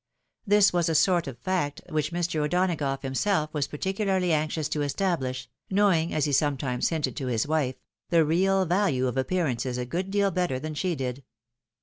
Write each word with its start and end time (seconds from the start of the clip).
This 0.47 0.73
was 0.73 0.89
a 0.89 0.95
sort 0.95 1.27
of 1.27 1.37
fact, 1.37 1.79
which 1.89 2.11
Mr. 2.11 2.43
O'Donagough 2.43 3.03
himself 3.03 3.53
was 3.53 3.67
par 3.67 3.77
ticulary 3.77 4.31
anxious 4.31 4.67
to 4.69 4.81
establish, 4.81 5.47
knowing, 5.69 6.11
as 6.11 6.25
he 6.25 6.31
sometimes 6.31 6.89
hinted 6.89 7.15
to 7.17 7.27
his 7.27 7.47
wife, 7.47 7.75
the 8.09 8.25
real 8.25 8.65
value 8.65 9.05
of 9.05 9.15
appearances 9.15 9.77
a 9.77 9.85
good 9.85 10.09
deal 10.09 10.31
better 10.31 10.57
than 10.57 10.73
she 10.73 10.95
did. 10.95 11.23